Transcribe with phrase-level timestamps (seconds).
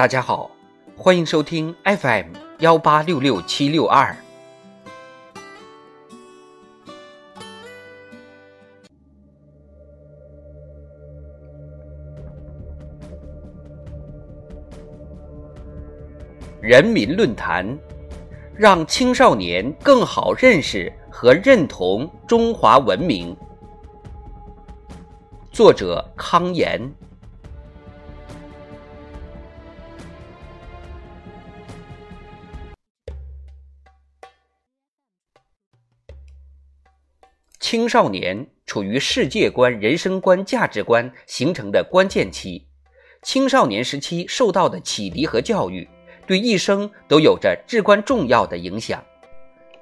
[0.00, 0.50] 大家好，
[0.96, 2.28] 欢迎收听 FM
[2.60, 4.16] 幺八六六七六二。
[16.62, 17.78] 人民论坛，
[18.56, 23.36] 让青少年更好认识和认同中华文明。
[25.52, 26.80] 作者：康言。
[37.70, 42.66] 青少年处于世界观、人生观、价值观形成的关键期，
[43.22, 45.88] 青少年时期受到的启迪和教育，
[46.26, 49.00] 对一生都有着至关重要的影响。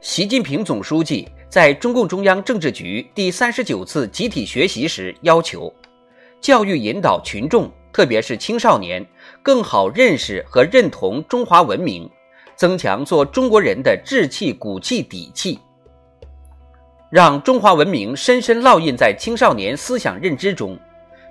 [0.02, 5.74] 习近平总书记在中共中央政治局第三十九次集体学习时要求，
[6.42, 9.02] 教育引导群众，特别是青少年，
[9.42, 12.06] 更好认识和认同中华文明，
[12.54, 15.58] 增强做中国人的志气、骨气、底气。
[17.10, 20.78] 让中华文明深深烙印在青少年思想认知中，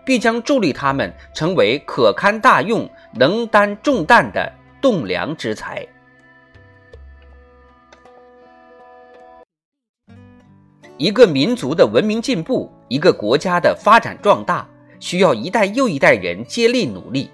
[0.03, 5.85] 必将助力他们成为可堪大用、能担重担的栋梁之才。
[10.97, 14.67] 一个民族的文明进步，一个国家的发展壮大，
[14.99, 17.29] 需要一代又一代人接力努力。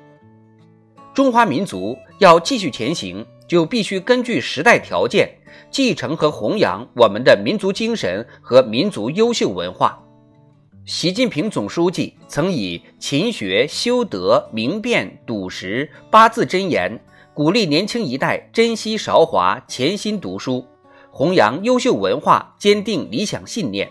[1.14, 5.30] 中华民族要继续前行，就必须根据时代条件。
[5.70, 10.00] 继承和弘扬我们的民族精神和民族优秀文化。
[10.86, 17.00] 习近平总书记曾以勤学、修德、明辨、笃实八字真言，
[17.34, 20.66] 鼓励年轻一代珍惜韶华、潜心读书，
[21.12, 23.90] 弘扬优秀文化，坚定理想信念。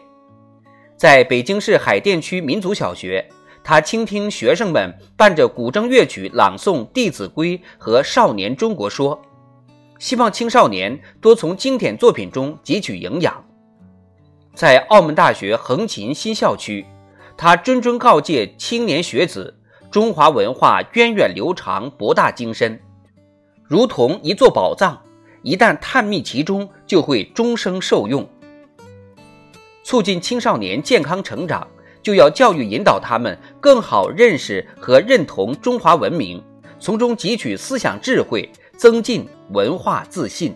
[0.96, 3.26] 在北京市海淀区民族小学，
[3.64, 9.16] 他倾听学生们伴着古筝乐曲朗诵《弟子规》和《少年中国说》。
[10.02, 13.32] 希望青少年多从经典作品中汲取营养。
[14.52, 16.84] 在澳门大学横琴新校区，
[17.36, 19.56] 他谆谆告诫青年学子：
[19.92, 22.80] 中华文化源远流长、博大精深，
[23.62, 25.00] 如同一座宝藏，
[25.42, 28.28] 一旦探秘其中，就会终生受用。
[29.84, 31.64] 促进青少年健康成长，
[32.02, 36.42] 就要教育引导他们更好认识和认同中华文明，
[36.80, 38.50] 从中汲取思想智慧。
[38.76, 40.54] 增进文化自信。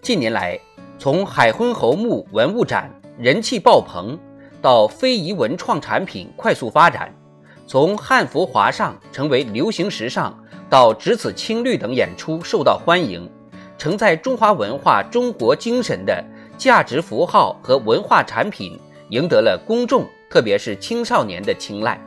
[0.00, 0.58] 近年来，
[0.98, 4.18] 从海昏侯墓文物展人气爆棚，
[4.60, 7.14] 到非遗文创产品快速发展，
[7.66, 10.36] 从汉服华上成为流行时尚，
[10.68, 13.30] 到只此青绿等演出受到欢迎，
[13.78, 16.22] 承载中华文化、中国精神的
[16.58, 18.78] 价值符号和文化产品，
[19.10, 21.98] 赢得了公众，特别是青少年的青睐。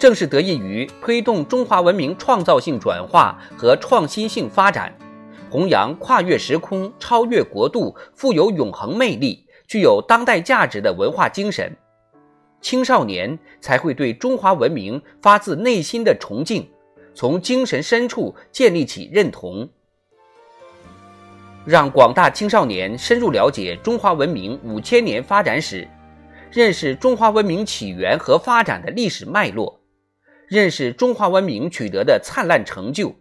[0.00, 4.96] 正是得益于推动中华文明创造性转化和创新性发展，
[5.50, 11.76] 弘扬跨越时空、超越国度、富有永恒魅力、具有当代价值的文化精神，
[12.62, 16.66] 青少年才会对中华文明发自内心的崇敬，
[17.14, 19.68] 从精神深处建立起认同。
[21.66, 25.86] 让广大青少年深入了解中华文明五千年发展史，
[26.50, 29.78] 认识中华文明起源和发展的历史脉络。
[30.50, 33.14] 认识中华文明取得的灿烂成就，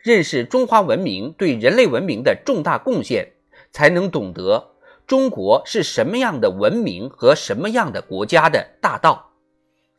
[0.00, 3.34] 认识中华文明对人类文明的重大贡献，
[3.72, 4.70] 才能懂得
[5.06, 9.32] 中国是什么样的文明和什么样的国家的大道，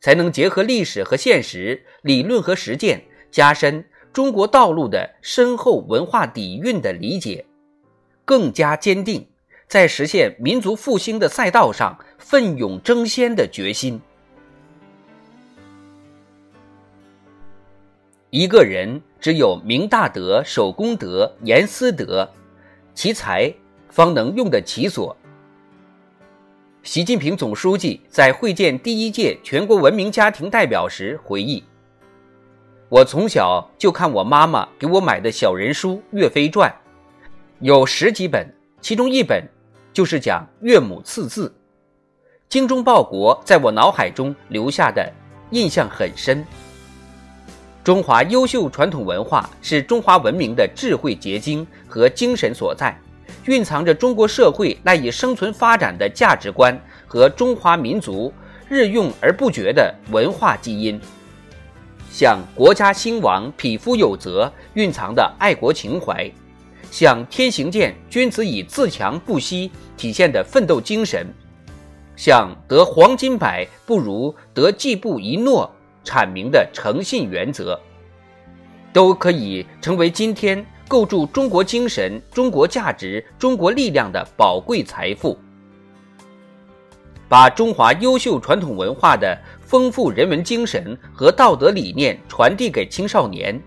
[0.00, 7.46] 才能结合历史和现实、理论和实践，加深中国道路的深厚文化底蕴的理解，
[8.24, 9.24] 更加坚定
[9.68, 14.00] 在实现民族复兴的赛道上奋勇争先的决心。
[18.30, 22.30] 一个人只有明大德、守公德、严私德，
[22.94, 23.50] 其才
[23.88, 25.16] 方能用得其所。
[26.82, 31.64] 习近平总书记在会见第一届全国文明家庭代表时回忆
[32.90, 36.70] ：“我从小就看我妈妈给我买的小人书《岳飞传》，
[37.60, 38.46] 有十几本，
[38.82, 39.42] 其中一本
[39.90, 41.50] 就是讲岳母刺字，
[42.46, 45.10] 精忠报国，在我脑海中留下的
[45.50, 46.44] 印象很深。”
[47.84, 52.98] 中华优秀传统文化是中华文明的智慧结晶和精神所在，
[53.46, 58.30] 蕴藏着中国社会赖以生存发展的价值观和中华民族
[58.68, 61.00] 日用而不绝的文化基因，
[62.10, 66.30] 像国家兴亡，匹夫有责蕴藏的爱国情怀，
[66.90, 71.26] 像天行健，君子以自强不息体现的奋斗精神，
[72.16, 75.74] 像得黄金百不如得季布一诺。
[76.04, 77.78] 阐明的诚信原则，
[78.92, 85.38] 都可以成为今天构筑中国精神、中国价值、中国力量的宝贵财富。
[87.28, 93.60] 把中华优秀传统文化的丰富人文精神和道德理念传递给青少年，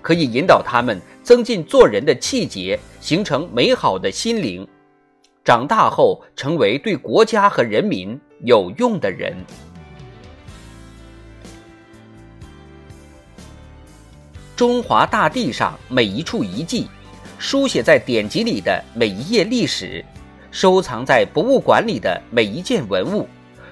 [0.00, 4.64] 可以引导他们增进做人的气节，形成美好的心灵，
[5.44, 9.36] 长大后成为对国家和人民有用的人。
[14.58, 16.88] 中华大地上每一处遗迹，
[17.38, 20.04] 书写在典籍里的每一页历史。
[20.50, 23.28] 收藏在博物馆里的每一件文物，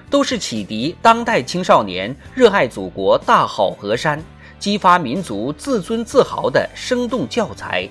[0.09, 4.23] 都是启迪当代青少年热爱祖国大好河山、
[4.59, 7.85] 激发民族自尊自豪的生动教材。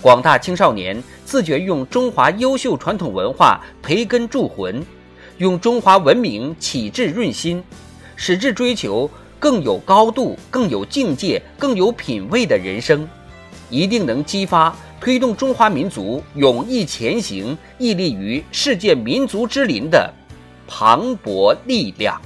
[0.00, 4.86] 广大青少年自觉用中华优秀传统文化培根铸魂，
[5.38, 7.60] 用中华文明启智润心，
[8.14, 9.10] 矢志追求
[9.42, 13.08] 更有高度、更有境界、更有品位的人生，
[13.68, 14.72] 一定能激发。
[15.00, 20.08] 推动中华民族勇毅前行、屹立于世界民族之林的
[20.68, 22.22] 磅礴力量。